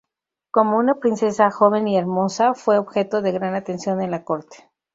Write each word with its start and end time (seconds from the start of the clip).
Como 0.49 0.79
una 0.79 0.95
princesa 0.95 1.51
joven 1.51 1.87
y 1.87 1.95
hermosa, 1.95 2.55
fue 2.55 2.79
objeto 2.79 3.21
de 3.21 3.33
gran 3.33 3.53
atención 3.53 4.01
en 4.01 4.09
la 4.09 4.23
corte. 4.23 4.67